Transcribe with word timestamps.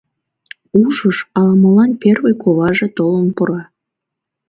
Ушыш 0.83 1.17
ала-молан 1.39 1.91
первый 2.01 2.35
куваже 2.41 2.87
толын 2.97 3.27
пура. 3.35 3.61